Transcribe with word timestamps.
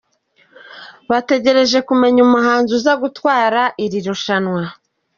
Bategereje 1.09 1.77
kumenya 1.87 2.19
umuhanzi 2.27 2.71
uza 2.79 2.93
gutwara 3.03 3.61
irushanwa 3.85 4.63